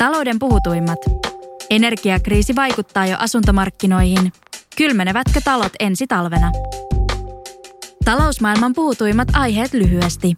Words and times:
Talouden 0.00 0.38
puhutuimmat. 0.38 0.98
Energiakriisi 1.70 2.56
vaikuttaa 2.56 3.06
jo 3.06 3.16
asuntomarkkinoihin. 3.18 4.32
Kylmenevätkö 4.76 5.40
talot 5.44 5.72
ensi 5.80 6.06
talvena? 6.06 6.52
Talousmaailman 8.04 8.72
puhutuimmat 8.74 9.28
aiheet 9.32 9.72
lyhyesti. 9.72 10.34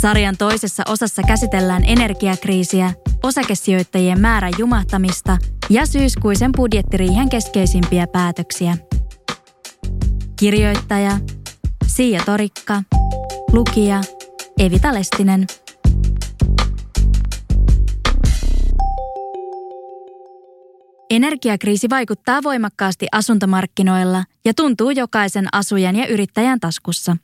Sarjan 0.00 0.36
toisessa 0.36 0.82
osassa 0.88 1.22
käsitellään 1.22 1.84
energiakriisiä, 1.86 2.92
osakesijoittajien 3.22 4.20
määrän 4.20 4.52
jumahtamista 4.58 5.38
ja 5.70 5.86
syyskuisen 5.86 6.52
budjettiriihen 6.56 7.28
keskeisimpiä 7.28 8.06
päätöksiä. 8.06 8.76
Kirjoittaja 10.38 11.18
Siia 11.86 12.22
Torikka, 12.26 12.82
lukija 13.52 14.00
Evita 14.58 14.94
Lestinen– 14.94 15.46
Energiakriisi 21.12 21.90
vaikuttaa 21.90 22.42
voimakkaasti 22.42 23.06
asuntomarkkinoilla 23.12 24.24
ja 24.44 24.54
tuntuu 24.54 24.90
jokaisen 24.90 25.48
asujan 25.52 25.96
ja 25.96 26.06
yrittäjän 26.06 26.60
taskussa. 26.60 27.16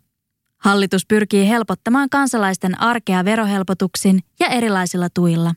Hallitus 0.56 1.06
pyrkii 1.06 1.48
helpottamaan 1.48 2.10
kansalaisten 2.10 2.80
arkea 2.80 3.24
verohelpotuksin 3.24 4.20
ja 4.40 4.46
erilaisilla 4.46 5.08
tuilla. 5.14 5.54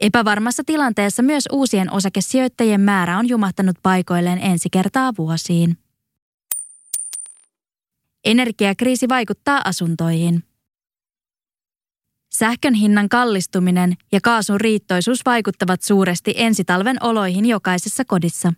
Epävarmassa 0.00 0.62
tilanteessa 0.66 1.22
myös 1.22 1.44
uusien 1.52 1.92
osakesijoittajien 1.92 2.80
määrä 2.80 3.18
on 3.18 3.28
jumahtanut 3.28 3.76
paikoilleen 3.82 4.38
ensi 4.38 4.68
kertaa 4.72 5.12
vuosiin. 5.18 5.78
Energiakriisi 8.24 9.08
vaikuttaa 9.08 9.62
asuntoihin. 9.64 10.47
Sähkön 12.30 12.74
hinnan 12.74 13.08
kallistuminen 13.08 13.94
ja 14.12 14.20
kaasun 14.22 14.60
riittoisuus 14.60 15.20
vaikuttavat 15.26 15.82
suuresti 15.82 16.34
ensitalven 16.36 16.96
oloihin 17.02 17.46
jokaisessa 17.46 18.04
kodissa. 18.04 18.52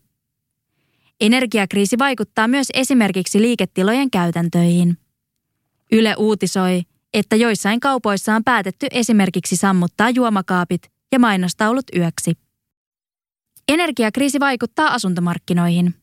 Energiakriisi 1.21 1.99
vaikuttaa 1.99 2.49
myös 2.49 2.69
esimerkiksi 2.75 3.43
liiketilojen 3.43 4.11
käytäntöihin. 4.11 4.99
Yle 5.93 6.15
uutisoi, 6.19 6.83
että 7.15 7.37
joissain 7.37 7.81
kaupoissa 7.81 8.35
on 8.35 8.45
päätetty 8.45 8.87
esimerkiksi 8.91 9.57
sammuttaa 9.57 10.11
juomakaapit 10.11 10.83
ja 11.13 11.19
mainostaulut 11.19 11.85
yöksi. 11.97 12.33
Energiakriisi 13.69 14.41
vaikuttaa 14.41 14.95
asuntomarkkinoihin. 14.95 15.95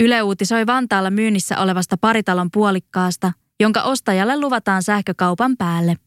Yle 0.00 0.22
uutisoi 0.22 0.66
Vantaalla 0.66 1.10
myynnissä 1.10 1.58
olevasta 1.58 1.96
paritalon 1.96 2.48
puolikkaasta, 2.52 3.32
jonka 3.60 3.82
ostajalle 3.82 4.40
luvataan 4.40 4.82
sähkökaupan 4.82 5.56
päälle– 5.56 5.96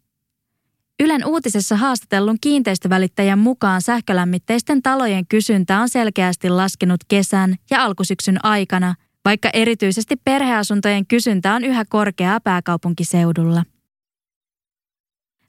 Ylen 1.16 1.28
uutisessa 1.28 1.76
haastatellun 1.76 2.38
kiinteistövälittäjän 2.42 3.40
mukaan 3.40 3.82
sähkölämmitteisten 3.82 4.82
talojen 4.82 5.28
kysyntä 5.28 5.80
on 5.80 5.90
selkeästi 5.90 6.50
laskenut 6.50 7.00
kesän 7.08 7.56
ja 7.70 7.84
alkusyksyn 7.84 8.46
aikana, 8.46 8.96
vaikka 9.26 9.50
erityisesti 9.54 10.16
perheasuntojen 10.16 11.08
kysyntä 11.08 11.54
on 11.54 11.64
yhä 11.64 11.86
korkeaa 11.90 12.40
pääkaupunkiseudulla. 12.40 13.64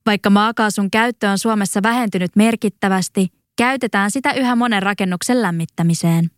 Vaikka 0.06 0.30
maakaasun 0.30 0.90
käyttö 0.90 1.30
on 1.30 1.38
Suomessa 1.38 1.82
vähentynyt 1.82 2.36
merkittävästi, 2.36 3.28
käytetään 3.56 4.10
sitä 4.10 4.32
yhä 4.32 4.56
monen 4.56 4.82
rakennuksen 4.82 5.42
lämmittämiseen. 5.42 6.30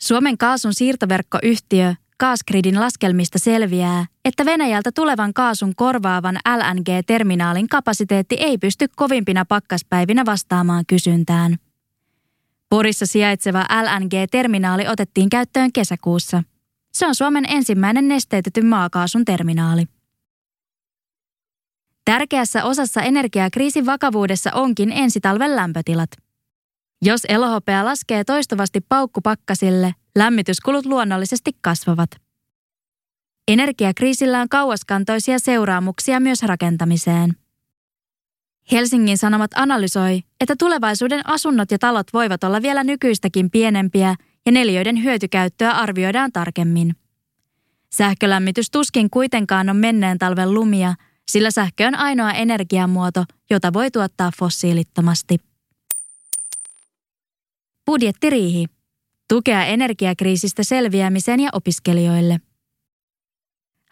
Suomen 0.00 0.38
kaasun 0.38 0.74
siirtoverkkoyhtiö 0.74 1.94
Gasgridin 2.20 2.80
laskelmista 2.80 3.38
selviää, 3.38 4.06
että 4.24 4.44
Venäjältä 4.44 4.92
tulevan 4.92 5.34
kaasun 5.34 5.74
korvaavan 5.76 6.38
LNG-terminaalin 6.56 7.68
kapasiteetti 7.68 8.34
ei 8.34 8.58
pysty 8.58 8.86
kovimpina 8.96 9.44
pakkaspäivinä 9.44 10.26
vastaamaan 10.26 10.84
kysyntään. 10.86 11.56
Porissa 12.70 13.06
sijaitseva 13.06 13.66
LNG-terminaali 13.82 14.88
otettiin 14.88 15.28
käyttöön 15.28 15.72
kesäkuussa. 15.72 16.42
Se 16.92 17.06
on 17.06 17.14
Suomen 17.14 17.44
ensimmäinen 17.48 18.08
nesteytetyn 18.08 18.66
maakaasun 18.66 19.24
terminaali. 19.24 19.84
Tärkeässä 22.04 22.64
osassa 22.64 23.02
energiakriisin 23.02 23.86
vakavuudessa 23.86 24.50
onkin 24.54 24.92
ensitalven 24.92 25.56
lämpötilat– 25.56 26.10
jos 27.02 27.20
elohopea 27.28 27.84
laskee 27.84 28.24
toistuvasti 28.24 28.80
paukkupakkasille, 28.88 29.94
lämmityskulut 30.16 30.86
luonnollisesti 30.86 31.50
kasvavat. 31.60 32.10
Energiakriisillä 33.48 34.40
on 34.40 34.48
kauaskantoisia 34.48 35.38
seuraamuksia 35.38 36.20
myös 36.20 36.42
rakentamiseen. 36.42 37.30
Helsingin 38.72 39.18
Sanomat 39.18 39.50
analysoi, 39.54 40.22
että 40.40 40.54
tulevaisuuden 40.58 41.26
asunnot 41.26 41.70
ja 41.70 41.78
talot 41.78 42.12
voivat 42.12 42.44
olla 42.44 42.62
vielä 42.62 42.84
nykyistäkin 42.84 43.50
pienempiä 43.50 44.14
ja 44.46 44.52
neljöiden 44.52 45.02
hyötykäyttöä 45.02 45.70
arvioidaan 45.70 46.32
tarkemmin. 46.32 46.96
Sähkölämmitys 47.90 48.70
tuskin 48.70 49.10
kuitenkaan 49.10 49.68
on 49.68 49.76
menneen 49.76 50.18
talven 50.18 50.54
lumia, 50.54 50.94
sillä 51.28 51.50
sähkö 51.50 51.86
on 51.86 51.94
ainoa 51.94 52.32
energiamuoto, 52.32 53.24
jota 53.50 53.72
voi 53.72 53.90
tuottaa 53.90 54.30
fossiilittomasti. 54.38 55.38
Budjettiriihi. 57.86 58.75
Tukea 59.28 59.64
energiakriisistä 59.64 60.62
selviämiseen 60.64 61.40
ja 61.40 61.50
opiskelijoille. 61.52 62.40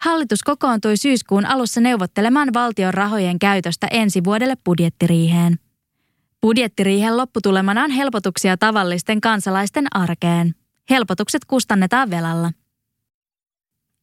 Hallitus 0.01 0.43
kokoontui 0.43 0.97
syyskuun 0.97 1.45
alussa 1.45 1.81
neuvottelemaan 1.81 2.49
valtion 2.53 2.93
rahojen 2.93 3.39
käytöstä 3.39 3.87
ensi 3.91 4.23
vuodelle 4.23 4.55
budjettiriiheen. 4.65 5.59
Budjettiriihen 6.41 7.17
lopputulemana 7.17 7.83
on 7.83 7.91
helpotuksia 7.91 8.57
tavallisten 8.57 9.21
kansalaisten 9.21 9.87
arkeen. 9.91 10.55
Helpotukset 10.89 11.45
kustannetaan 11.45 12.09
velalla. 12.09 12.51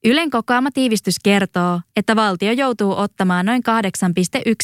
Ylen 0.04 0.30
kokoama 0.30 0.70
tiivistys 0.70 1.14
kertoo, 1.24 1.80
että 1.96 2.16
valtio 2.16 2.52
joutuu 2.52 2.98
ottamaan 2.98 3.46
noin 3.46 3.62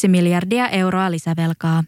8,1 0.04 0.08
miljardia 0.08 0.68
euroa 0.68 1.10
lisävelkaa. 1.10 1.84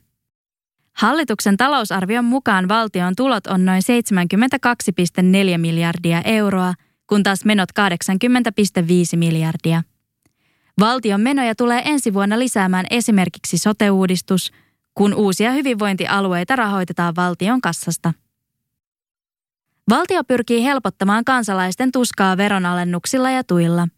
Hallituksen 0.92 1.56
talousarvion 1.56 2.24
mukaan 2.24 2.68
valtion 2.68 3.16
tulot 3.16 3.46
on 3.46 3.64
noin 3.64 3.82
72,4 5.52 5.58
miljardia 5.58 6.22
euroa, 6.22 6.74
kun 7.06 7.22
taas 7.22 7.44
menot 7.44 7.68
80,5 7.80 9.16
miljardia. 9.16 9.82
Valtion 10.80 11.20
menoja 11.20 11.54
tulee 11.54 11.82
ensi 11.84 12.14
vuonna 12.14 12.38
lisäämään 12.38 12.86
esimerkiksi 12.90 13.58
sote-uudistus, 13.58 14.52
kun 14.94 15.14
uusia 15.14 15.52
hyvinvointialueita 15.52 16.56
rahoitetaan 16.56 17.16
valtion 17.16 17.60
kassasta. 17.60 18.12
Valtio 19.90 20.24
pyrkii 20.24 20.64
helpottamaan 20.64 21.24
kansalaisten 21.24 21.92
tuskaa 21.92 22.36
veronalennuksilla 22.36 23.30
ja 23.30 23.44
tuilla. 23.44 23.88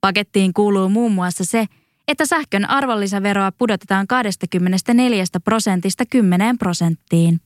Pakettiin 0.00 0.52
kuuluu 0.52 0.88
muun 0.88 1.12
muassa 1.12 1.44
se, 1.44 1.66
että 2.08 2.26
sähkön 2.26 2.70
arvonlisäveroa 2.70 3.52
pudotetaan 3.52 4.06
24 4.06 5.24
prosentista 5.44 6.04
10 6.06 6.58
prosenttiin. 6.58 7.40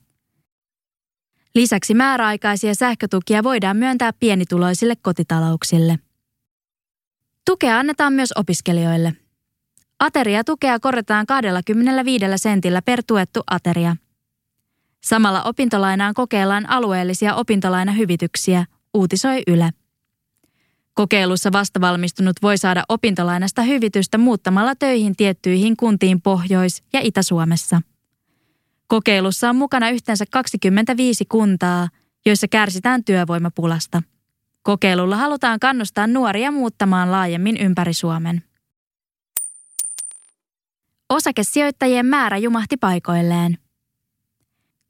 Lisäksi 1.55 1.93
määräaikaisia 1.93 2.75
sähkötukia 2.75 3.43
voidaan 3.43 3.77
myöntää 3.77 4.13
pienituloisille 4.13 4.95
kotitalouksille. 5.01 5.99
Tukea 7.45 7.79
annetaan 7.79 8.13
myös 8.13 8.31
opiskelijoille. 8.35 9.13
Ateriatukea 9.99 10.79
korotetaan 10.79 11.25
25 11.25 12.25
sentillä 12.35 12.81
per 12.81 13.03
tuettu 13.07 13.43
ateria. 13.47 13.95
Samalla 15.03 15.43
opintolainaan 15.43 16.13
kokeillaan 16.13 16.69
alueellisia 16.69 17.35
opintolainahyvityksiä, 17.35 18.65
uutisoi 18.93 19.43
Yle. 19.47 19.69
Kokeilussa 20.97 21.51
vastavalmistunut 21.51 22.35
voi 22.41 22.57
saada 22.57 22.83
opintolainasta 22.89 23.61
hyvitystä 23.61 24.17
muuttamalla 24.17 24.75
töihin 24.75 25.15
tiettyihin 25.15 25.77
kuntiin 25.77 26.21
Pohjois- 26.21 26.83
ja 26.93 26.99
Itä-Suomessa. 27.03 27.81
Kokeilussa 28.87 29.49
on 29.49 29.55
mukana 29.55 29.89
yhteensä 29.89 30.25
25 30.31 31.25
kuntaa, 31.25 31.89
joissa 32.25 32.47
kärsitään 32.47 33.03
työvoimapulasta. 33.03 34.03
Kokeilulla 34.63 35.17
halutaan 35.17 35.59
kannustaa 35.59 36.07
nuoria 36.07 36.51
muuttamaan 36.51 37.11
laajemmin 37.11 37.57
ympäri 37.57 37.93
Suomen. 37.93 38.43
Osakesijoittajien 41.09 42.05
määrä 42.05 42.37
jumahti 42.37 42.77
paikoilleen. 42.77 43.57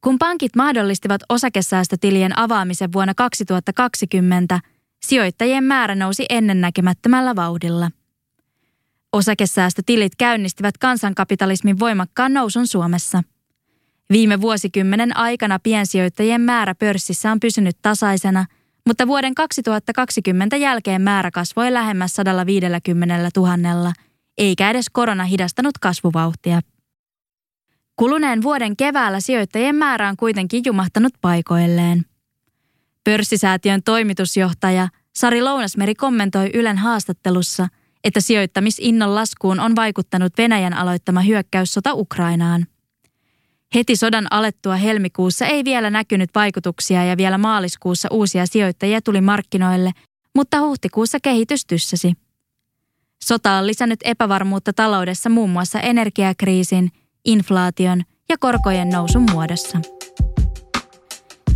Kun 0.03 0.18
pankit 0.18 0.56
mahdollistivat 0.56 1.21
osakesäästötilien 1.30 2.39
avaamisen 2.39 2.94
vuonna 2.94 3.13
2020, 3.13 4.60
sijoittajien 5.07 5.63
määrä 5.63 5.95
nousi 5.95 6.25
ennennäkemättömällä 6.30 7.36
vauhdilla. 7.36 7.92
Osakesäästötilit 9.13 10.15
käynnistivät 10.18 10.77
kansankapitalismin 10.77 11.80
voimakkaan 11.80 12.33
nousun 12.33 12.68
Suomessa. 12.68 13.24
Viime 14.09 14.42
vuosikymmenen 14.42 15.18
aikana 15.18 15.59
piensijoittajien 15.59 16.42
määrä 16.42 16.75
pörssissä 16.75 17.31
on 17.31 17.39
pysynyt 17.39 17.77
tasaisena, 17.81 18.45
mutta 18.86 19.07
vuoden 19.07 19.36
2020 19.36 20.57
jälkeen 20.57 21.01
määrä 21.01 21.31
kasvoi 21.31 21.74
lähemmäs 21.74 22.13
150 22.13 23.30
000, 23.38 23.94
eikä 24.38 24.69
edes 24.69 24.86
korona 24.92 25.24
hidastanut 25.24 25.77
kasvuvauhtia. 25.77 26.62
Kuluneen 27.95 28.44
vuoden 28.44 28.77
keväällä 28.77 29.19
sijoittajien 29.19 29.75
määrä 29.75 30.10
on 30.10 30.18
kuitenkin 30.18 30.63
jumahtanut 30.65 31.13
paikoilleen. 31.21 32.06
Pörssisäätiön 33.03 33.83
toimitusjohtaja 33.83 34.88
Sari 35.18 35.42
Lounasmeri 35.42 35.96
kommentoi 35.96 36.50
Ylen 36.54 36.78
haastattelussa, 36.78 37.68
että 38.04 38.22
sijoittamisinnon 38.22 39.16
laskuun 39.16 39.60
on 39.60 39.75
vaikuttanut 39.75 40.34
Venäjän 40.38 40.74
aloittama 40.74 41.22
hyökkäyssota 41.22 41.94
Ukrainaan. 41.94 42.68
Heti 43.75 43.96
sodan 43.96 44.28
alettua 44.31 44.75
helmikuussa 44.75 45.46
ei 45.46 45.64
vielä 45.64 45.90
näkynyt 45.90 46.30
vaikutuksia 46.36 47.06
ja 47.06 47.18
vielä 47.18 47.38
maaliskuussa 47.38 48.08
uusia 48.12 48.46
sijoittajia 48.46 49.02
tuli 49.02 49.22
markkinoille, 49.22 49.92
mutta 50.36 50.62
huhtikuussa 50.62 51.18
kehitys 51.24 51.66
tyssäsi. 51.66 52.13
Sota 53.24 53.52
on 53.52 53.68
lisännyt 53.68 54.00
epävarmuutta 54.04 54.74
taloudessa 54.74 55.30
muun 55.30 55.50
muassa 55.50 55.80
energiakriisin, 55.80 56.92
inflaation 57.25 58.02
ja 58.30 58.38
korkojen 58.40 58.90
nousun 58.90 59.31
muodossa. 59.31 59.97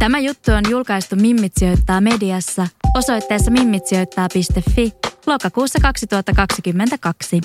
Tämä 0.01 0.19
juttu 0.19 0.51
on 0.51 0.61
julkaistu 0.69 1.15
Mimmit 1.15 1.53
sijoittaa 1.55 2.01
mediassa 2.01 2.67
osoitteessa 2.97 3.51
mimmitsijoittaa.fi 3.51 4.91
lokakuussa 5.27 5.79
2022. 5.81 7.41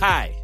Hi, 0.00 0.43